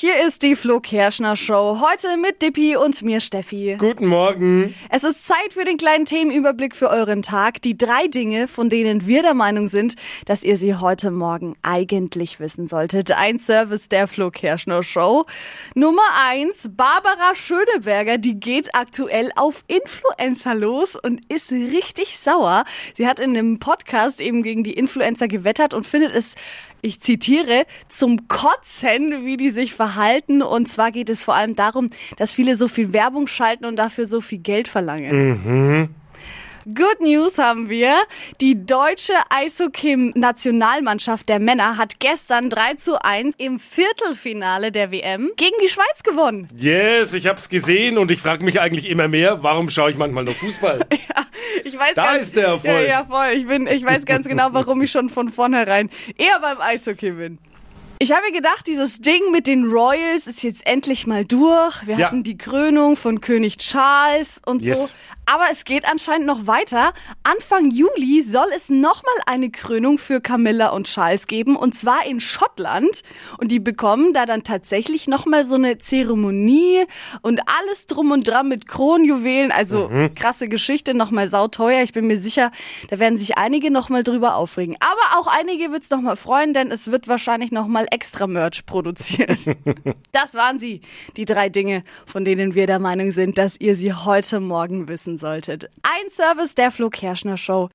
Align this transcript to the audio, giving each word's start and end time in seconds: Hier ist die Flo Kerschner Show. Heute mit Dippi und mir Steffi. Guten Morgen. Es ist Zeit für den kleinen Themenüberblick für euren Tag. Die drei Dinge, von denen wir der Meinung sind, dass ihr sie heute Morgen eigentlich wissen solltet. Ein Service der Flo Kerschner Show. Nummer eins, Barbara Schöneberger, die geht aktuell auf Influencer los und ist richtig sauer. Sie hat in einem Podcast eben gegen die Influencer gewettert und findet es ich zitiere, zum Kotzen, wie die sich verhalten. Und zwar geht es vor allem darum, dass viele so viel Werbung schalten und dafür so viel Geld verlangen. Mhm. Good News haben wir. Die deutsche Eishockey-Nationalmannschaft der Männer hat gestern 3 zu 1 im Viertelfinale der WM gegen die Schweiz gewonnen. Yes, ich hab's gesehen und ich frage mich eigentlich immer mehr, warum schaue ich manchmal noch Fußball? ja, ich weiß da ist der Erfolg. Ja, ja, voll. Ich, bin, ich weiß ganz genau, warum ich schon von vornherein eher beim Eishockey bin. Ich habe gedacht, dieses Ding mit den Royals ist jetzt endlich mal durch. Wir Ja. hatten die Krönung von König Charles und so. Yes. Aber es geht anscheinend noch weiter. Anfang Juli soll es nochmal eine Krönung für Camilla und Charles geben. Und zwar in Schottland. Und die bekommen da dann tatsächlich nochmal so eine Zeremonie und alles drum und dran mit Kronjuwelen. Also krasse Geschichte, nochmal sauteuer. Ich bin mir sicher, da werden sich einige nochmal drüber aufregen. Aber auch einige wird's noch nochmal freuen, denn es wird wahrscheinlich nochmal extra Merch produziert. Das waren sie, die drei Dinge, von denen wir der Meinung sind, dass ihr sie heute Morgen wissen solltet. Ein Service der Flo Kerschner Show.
Hier 0.00 0.24
ist 0.24 0.44
die 0.44 0.54
Flo 0.54 0.78
Kerschner 0.78 1.34
Show. 1.34 1.80
Heute 1.80 2.16
mit 2.18 2.40
Dippi 2.40 2.76
und 2.76 3.02
mir 3.02 3.20
Steffi. 3.20 3.74
Guten 3.80 4.06
Morgen. 4.06 4.72
Es 4.90 5.02
ist 5.02 5.26
Zeit 5.26 5.52
für 5.52 5.64
den 5.64 5.76
kleinen 5.76 6.04
Themenüberblick 6.04 6.76
für 6.76 6.88
euren 6.88 7.22
Tag. 7.22 7.60
Die 7.62 7.76
drei 7.76 8.06
Dinge, 8.06 8.46
von 8.46 8.68
denen 8.68 9.08
wir 9.08 9.22
der 9.22 9.34
Meinung 9.34 9.66
sind, 9.66 9.96
dass 10.24 10.44
ihr 10.44 10.56
sie 10.56 10.76
heute 10.76 11.10
Morgen 11.10 11.56
eigentlich 11.62 12.38
wissen 12.38 12.68
solltet. 12.68 13.10
Ein 13.10 13.40
Service 13.40 13.88
der 13.88 14.06
Flo 14.06 14.30
Kerschner 14.30 14.84
Show. 14.84 15.26
Nummer 15.74 16.08
eins, 16.28 16.70
Barbara 16.70 17.34
Schöneberger, 17.34 18.18
die 18.18 18.38
geht 18.38 18.76
aktuell 18.76 19.32
auf 19.34 19.64
Influencer 19.66 20.54
los 20.54 20.94
und 20.94 21.22
ist 21.28 21.50
richtig 21.50 22.18
sauer. 22.18 22.66
Sie 22.96 23.08
hat 23.08 23.18
in 23.18 23.36
einem 23.36 23.58
Podcast 23.58 24.20
eben 24.20 24.44
gegen 24.44 24.62
die 24.62 24.74
Influencer 24.74 25.26
gewettert 25.26 25.74
und 25.74 25.84
findet 25.88 26.14
es 26.14 26.36
ich 26.82 27.00
zitiere, 27.00 27.66
zum 27.88 28.28
Kotzen, 28.28 29.24
wie 29.24 29.36
die 29.36 29.50
sich 29.50 29.74
verhalten. 29.74 30.42
Und 30.42 30.68
zwar 30.68 30.92
geht 30.92 31.10
es 31.10 31.24
vor 31.24 31.34
allem 31.34 31.56
darum, 31.56 31.90
dass 32.16 32.32
viele 32.32 32.56
so 32.56 32.68
viel 32.68 32.92
Werbung 32.92 33.26
schalten 33.26 33.64
und 33.64 33.76
dafür 33.76 34.06
so 34.06 34.20
viel 34.20 34.38
Geld 34.38 34.68
verlangen. 34.68 35.28
Mhm. 35.28 35.88
Good 36.74 37.00
News 37.00 37.38
haben 37.38 37.70
wir. 37.70 37.94
Die 38.42 38.66
deutsche 38.66 39.14
Eishockey-Nationalmannschaft 39.30 41.26
der 41.28 41.38
Männer 41.38 41.78
hat 41.78 41.98
gestern 41.98 42.50
3 42.50 42.74
zu 42.74 43.02
1 43.02 43.36
im 43.38 43.58
Viertelfinale 43.58 44.70
der 44.70 44.90
WM 44.90 45.30
gegen 45.36 45.56
die 45.64 45.68
Schweiz 45.70 46.02
gewonnen. 46.04 46.46
Yes, 46.54 47.14
ich 47.14 47.26
hab's 47.26 47.48
gesehen 47.48 47.96
und 47.96 48.10
ich 48.10 48.20
frage 48.20 48.44
mich 48.44 48.60
eigentlich 48.60 48.86
immer 48.86 49.08
mehr, 49.08 49.42
warum 49.42 49.70
schaue 49.70 49.92
ich 49.92 49.96
manchmal 49.96 50.24
noch 50.24 50.34
Fußball? 50.34 50.80
ja, 50.92 51.17
ich 51.78 51.86
weiß 51.86 51.94
da 51.94 52.12
ist 52.14 52.36
der 52.36 52.46
Erfolg. 52.48 52.64
Ja, 52.64 52.80
ja, 52.80 53.04
voll. 53.04 53.28
Ich, 53.34 53.46
bin, 53.46 53.66
ich 53.66 53.84
weiß 53.84 54.04
ganz 54.04 54.26
genau, 54.26 54.48
warum 54.52 54.82
ich 54.82 54.90
schon 54.90 55.08
von 55.08 55.28
vornherein 55.28 55.90
eher 56.16 56.38
beim 56.40 56.60
Eishockey 56.60 57.12
bin. 57.12 57.38
Ich 58.00 58.12
habe 58.12 58.30
gedacht, 58.30 58.68
dieses 58.68 59.00
Ding 59.00 59.32
mit 59.32 59.48
den 59.48 59.64
Royals 59.64 60.28
ist 60.28 60.44
jetzt 60.44 60.64
endlich 60.66 61.08
mal 61.08 61.24
durch. 61.24 61.84
Wir 61.84 61.96
Ja. 61.98 62.06
hatten 62.06 62.22
die 62.22 62.38
Krönung 62.38 62.94
von 62.94 63.20
König 63.20 63.58
Charles 63.58 64.40
und 64.46 64.62
so. 64.62 64.68
Yes. 64.68 64.94
Aber 65.26 65.44
es 65.52 65.64
geht 65.64 65.84
anscheinend 65.84 66.26
noch 66.26 66.46
weiter. 66.46 66.94
Anfang 67.22 67.70
Juli 67.70 68.22
soll 68.22 68.46
es 68.56 68.70
nochmal 68.70 69.12
eine 69.26 69.50
Krönung 69.50 69.98
für 69.98 70.22
Camilla 70.22 70.68
und 70.70 70.86
Charles 70.86 71.26
geben. 71.26 71.54
Und 71.54 71.74
zwar 71.74 72.06
in 72.06 72.18
Schottland. 72.20 73.02
Und 73.36 73.48
die 73.52 73.60
bekommen 73.60 74.14
da 74.14 74.24
dann 74.24 74.42
tatsächlich 74.42 75.06
nochmal 75.06 75.44
so 75.44 75.56
eine 75.56 75.76
Zeremonie 75.78 76.84
und 77.20 77.42
alles 77.60 77.86
drum 77.88 78.10
und 78.12 78.26
dran 78.26 78.48
mit 78.48 78.68
Kronjuwelen. 78.68 79.52
Also 79.52 79.90
krasse 80.14 80.48
Geschichte, 80.48 80.94
nochmal 80.94 81.28
sauteuer. 81.28 81.82
Ich 81.82 81.92
bin 81.92 82.06
mir 82.06 82.16
sicher, 82.16 82.50
da 82.88 82.98
werden 82.98 83.18
sich 83.18 83.36
einige 83.36 83.70
nochmal 83.70 84.04
drüber 84.04 84.36
aufregen. 84.36 84.76
Aber 84.80 85.20
auch 85.20 85.26
einige 85.26 85.72
wird's 85.72 85.90
noch 85.90 85.98
nochmal 85.98 86.16
freuen, 86.16 86.54
denn 86.54 86.70
es 86.70 86.92
wird 86.92 87.08
wahrscheinlich 87.08 87.50
nochmal 87.50 87.87
extra 87.92 88.26
Merch 88.26 88.64
produziert. 88.66 89.38
Das 90.12 90.34
waren 90.34 90.58
sie, 90.58 90.80
die 91.16 91.26
drei 91.26 91.48
Dinge, 91.48 91.84
von 92.06 92.24
denen 92.24 92.54
wir 92.54 92.66
der 92.66 92.78
Meinung 92.78 93.12
sind, 93.12 93.38
dass 93.38 93.60
ihr 93.60 93.76
sie 93.76 93.92
heute 93.92 94.40
Morgen 94.40 94.88
wissen 94.88 95.18
solltet. 95.18 95.70
Ein 95.82 96.10
Service 96.10 96.54
der 96.54 96.70
Flo 96.70 96.88
Kerschner 96.88 97.36
Show. 97.36 97.66